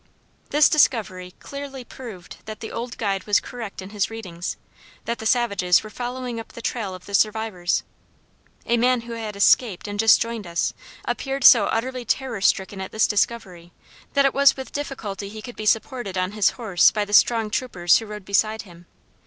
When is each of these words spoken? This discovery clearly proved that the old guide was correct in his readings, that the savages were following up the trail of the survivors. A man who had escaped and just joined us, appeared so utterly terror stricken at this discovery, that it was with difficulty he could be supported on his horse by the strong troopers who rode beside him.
This 0.49 0.67
discovery 0.67 1.35
clearly 1.39 1.83
proved 1.83 2.37
that 2.45 2.59
the 2.59 2.71
old 2.71 2.97
guide 2.97 3.25
was 3.27 3.39
correct 3.39 3.83
in 3.83 3.91
his 3.91 4.09
readings, 4.09 4.57
that 5.05 5.19
the 5.19 5.27
savages 5.27 5.83
were 5.83 5.91
following 5.91 6.39
up 6.39 6.53
the 6.53 6.59
trail 6.63 6.95
of 6.95 7.05
the 7.05 7.13
survivors. 7.13 7.83
A 8.65 8.77
man 8.77 9.01
who 9.01 9.13
had 9.13 9.35
escaped 9.35 9.87
and 9.87 9.99
just 9.99 10.19
joined 10.19 10.47
us, 10.47 10.73
appeared 11.05 11.43
so 11.43 11.67
utterly 11.67 12.03
terror 12.03 12.41
stricken 12.41 12.81
at 12.81 12.91
this 12.91 13.05
discovery, 13.05 13.73
that 14.13 14.25
it 14.25 14.33
was 14.33 14.57
with 14.57 14.71
difficulty 14.71 15.29
he 15.29 15.39
could 15.43 15.55
be 15.55 15.67
supported 15.67 16.17
on 16.17 16.31
his 16.31 16.49
horse 16.57 16.89
by 16.89 17.05
the 17.05 17.13
strong 17.13 17.51
troopers 17.51 17.99
who 17.99 18.07
rode 18.07 18.25
beside 18.25 18.63
him. 18.63 18.87